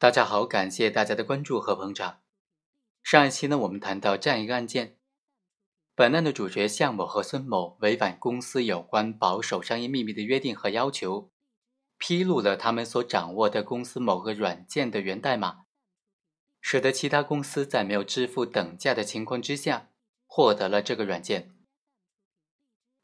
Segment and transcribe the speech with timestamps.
[0.00, 2.20] 大家好，感谢大家的关注和捧场。
[3.02, 4.96] 上一期呢，我们谈到这样一个案件：
[5.96, 11.32] 本案的主角向某和孙某违反公司有关保守商业秘密的约定和要求，
[11.98, 15.64] 披露了他们所掌握的公司某个软件的源代码，
[16.60, 19.90] 使得其他公司在没有支付等价的情况之下
[20.26, 21.52] 获得了这个软件。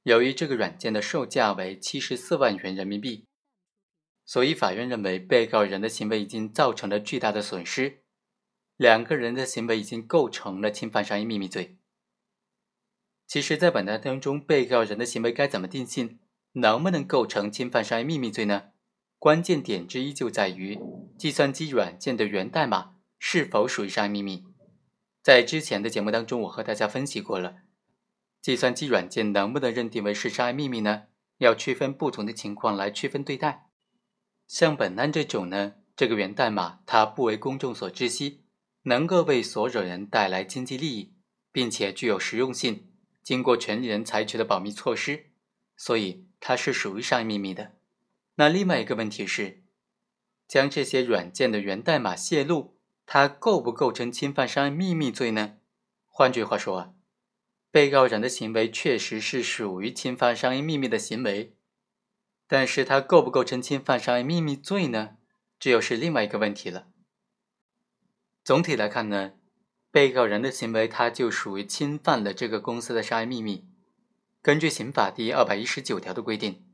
[0.04, 3.26] 由于这个软件的售价为七十四万元人民币。
[4.27, 8.03] 所以，法院认为被告人的行为已经造成了巨大的损失，
[8.76, 11.76] 两个人的行为已经构成了侵犯商业秘密罪。
[13.26, 16.18] 其实，在本案当中，被告人的行为该怎么定性，
[16.53, 18.71] 能不能构成侵犯商业秘密罪呢？
[19.18, 20.79] 关键点之一就在于
[21.18, 24.45] 计算机软件的源代码是否属于商业秘密。
[25.22, 27.56] 在之前的节目当中，我和大家分析过了，
[28.43, 31.04] 计算机软件能不能认定为是商业秘密呢？
[31.39, 33.70] 要区分不同的情况来区分对待。
[34.47, 38.44] 像本案这种呢，这个源代码它不为公众所知悉，
[38.83, 41.14] 能够为所有人带来经济利益，
[41.50, 42.89] 并且具有实用性，
[43.22, 45.31] 经过权利人采取的保密措施，
[45.77, 47.72] 所以它是属于商业秘密的。
[48.37, 49.62] 那另外一个问题是，
[50.47, 55.59] 将这些软件的源代码泄露，它构不构成侵犯商业秘密罪呢？
[56.06, 56.92] 换句话说啊，
[57.70, 61.56] 被告人的行为确实是属于侵犯商业秘密的行为。
[62.47, 65.17] 但是他构不构成侵犯商业秘密罪呢？
[65.59, 66.89] 这又是另外一个问题了。
[68.45, 69.33] 总体来看呢，
[69.91, 73.67] 被告人的行为他就属于侵犯了这个公司的商业秘密。
[74.42, 76.67] 根据刑法第二百一十九条的规定，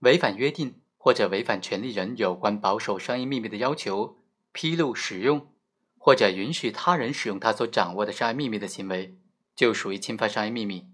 [0.00, 4.18] 违反约定或者违反权利人有关保守商业秘密的要求，
[4.52, 5.50] 披露、使用
[5.96, 9.16] 或者允许他人使用他所掌握的商业秘密的行为，
[9.56, 10.86] 就属于侵犯商业秘密。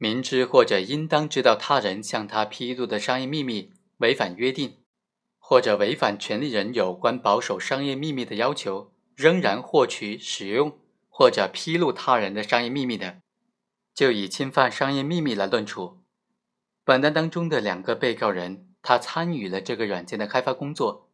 [0.00, 4.76] 明知或者应当知道他人向他披露的商业秘密违反约定，
[5.38, 13.22] 或者违反权利人有关保守商业秘密的要求，仍然获取、使用或者披露他人的商业秘密的，
[13.92, 15.98] 就以侵犯商业秘密来论处。
[16.84, 21.10] 本案当中的两个被告人，他参与了这个软件的开发工作，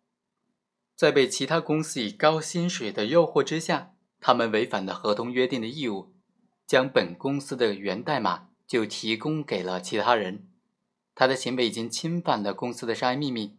[0.94, 6.14] 在被其他公司以高薪水的诱惑之下，他们违反了合同约定的义务，
[6.66, 8.50] 将本公司的源代码。
[8.66, 10.48] 就提供给了其他人，
[11.14, 13.58] 他的行为已经侵犯了公司的商业秘密。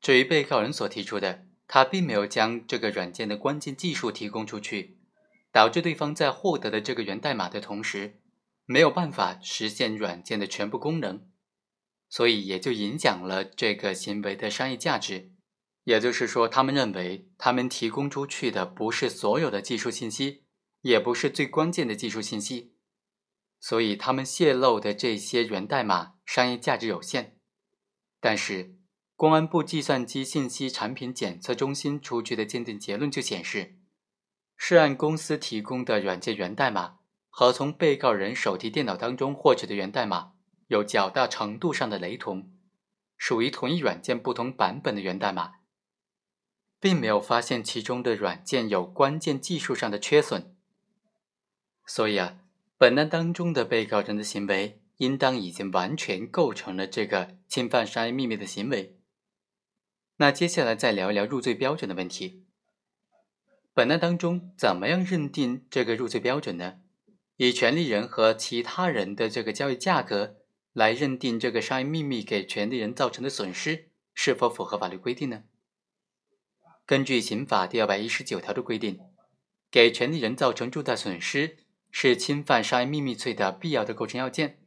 [0.00, 4.98] 至于被告人所提出的，他并没有将这个软件的关键技术提供出去，
[5.50, 8.20] 导致对方在获得了这个源代码的同时，
[8.66, 11.26] 没有办法实现软件的全部功能，
[12.08, 15.32] 所以也就影响了这个行为的商业价值。
[15.84, 20.44] 也就是说，他们认为他们提供出去的不是所有的技术信息，
[20.82, 22.75] 也不是最关键的技术信息。
[23.58, 27.38] 所以，他们泄露的这些源代码商业价值有限。
[28.20, 28.76] 但是，
[29.16, 33.76] 公安部计算机信息产品检测中心出具的鉴定结论就显示，
[34.56, 40.32] 涉案公司提供的软件源代码和从被告人手提电脑当中获取的源代码
[40.68, 42.52] 有较大程度上的雷同，
[43.16, 45.54] 属于同一软件不同版本的源代码，
[46.78, 50.54] 并没有发现其中的软件有关键技术上的缺损。
[51.86, 52.38] 所以啊。
[52.78, 58.98] 本案当中的被告人的行为，应当已经完全构成了这个侵犯商业秘密的行为。
[60.18, 62.44] 那接下来再聊一聊入罪标准的问题。
[63.72, 66.80] 本案当中，怎么样认定这个入罪标准呢？
[67.38, 70.36] 以权利人和其他人的这个交易价格
[70.72, 75.44] 来认定这个商业秘密给权利人造成的损失是否符合法律规定呢？
[76.84, 79.00] 根据刑法第二百一十九条的规定，
[79.70, 81.58] 给权利人造成重大损失。
[81.90, 84.58] 是侵犯商业秘密罪的必要的构成要件。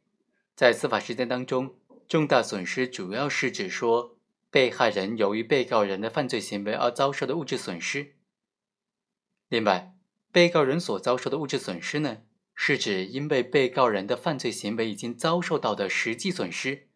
[0.56, 1.76] 在司法实践当中，
[2.08, 4.18] 重大损失主要是指说
[4.50, 8.16] 被害人由于被告人的犯罪行为而遭受的物质损失。
[9.48, 9.94] 另外，
[10.32, 16.88] 被告人所遭受的物质损失呢，是指因为被告人的犯罪行为已经遭受到的实际损失，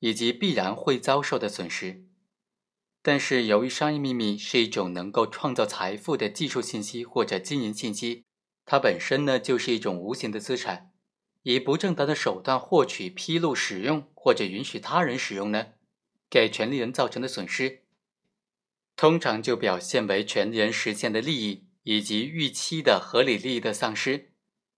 [0.00, 2.04] 以及必然会遭受的损失。
[3.00, 8.24] 但是，由于商业秘密是一种能够创造财富的技术信息或者经营信息。
[8.70, 10.90] 它本身呢，就是一种无形的资产，
[11.42, 15.68] 以不正当的手段获取、披露、使用或者允许他人使用呢，
[16.28, 17.84] 给权利人造成的损失，
[18.94, 24.32] 通常就表现为权利人实现的利益以及预期的合理利益的丧失，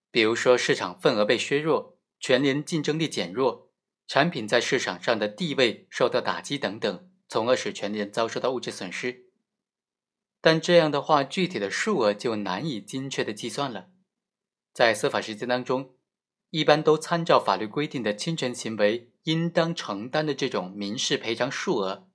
[0.09, 3.73] 比如说市场份额被削弱、权利人竞争力减弱、
[4.07, 9.25] 产品在市场上的地位受到打击等等，从而使权利人遭受到物质损失。
[10.41, 13.89] 但这样的话，具体的数额就难以精确的计算了。
[14.73, 15.95] 在司法实践当中，
[16.49, 22.09] 一般都参照法律规定的侵权行为应当承担的这种民事赔偿数额，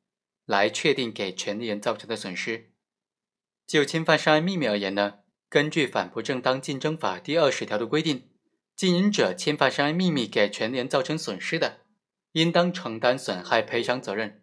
[0.44, 2.72] 来确定给权利人造成的损失。
[3.66, 8.30] 就侵犯商业秘密而言呢，根据《反不正当竞争法》第二十条的规定，
[8.74, 11.80] 经营者侵犯商业秘密给权利人造成损失的，
[12.32, 14.42] 应当承担损害赔偿责任。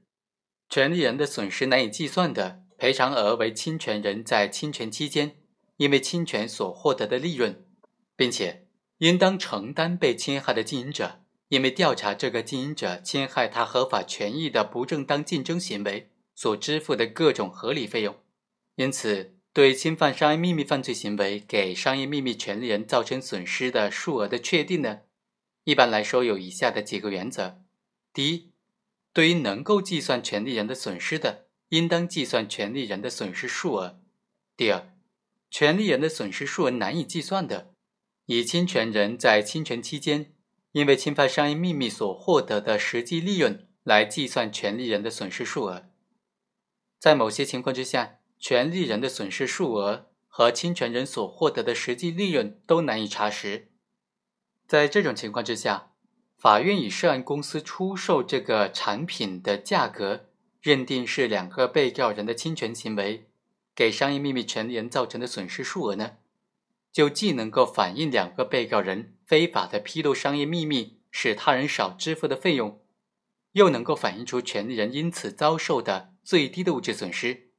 [0.69, 5.37] 权利人的损失难以计算的，赔偿额为侵权人在侵权期间
[5.77, 7.65] 因为侵权所获得的利润，
[8.17, 18.17] 并且应当承担被侵害的经营者因为调查这个经营者侵害他合法权益的不正当竞争行为所支付的各种合理费用。
[18.75, 25.03] 因此，对侵犯商业秘密犯罪行为给商业秘密权利人造成损失的数额的确定呢，
[25.63, 27.61] 一般来说有以下的几个原则：
[28.11, 28.51] 第一，
[29.13, 33.95] 对于能够计算权利人的损失的，应当计算权利人的损失数额；
[34.55, 34.93] 第二，
[35.49, 37.73] 权利人的损失数额难以计算的，
[38.27, 40.35] 以侵权人在侵权期间
[40.73, 45.89] 因为侵犯商业秘密所获得的实际利润来计算权利人的损失数额。
[46.99, 53.71] 在某些情况之下，权利人的损失数额和侵权人所获得的实际利润都难以查实。
[54.67, 55.89] 在这种情况之下，
[56.37, 60.27] 法院以涉案公司出售这个产品的价格
[60.63, 63.27] 认定是两个被告人的侵权行为
[63.75, 66.13] 给商业秘密权利人造成的损失数额呢，
[66.89, 72.81] 就既能够反映两个被告人非法的披露商业秘密使他人少支付的费用，
[73.51, 77.49] 又能够反映出权利人因此遭受的最低的物质损失。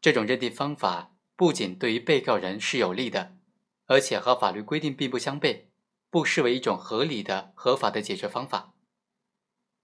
[0.00, 3.36] 这种认定方法不仅对于被告人是有利的，
[3.84, 5.64] 而且和法律规定并不相悖。
[6.10, 8.72] 不失为一种合理的、合法的解决方法。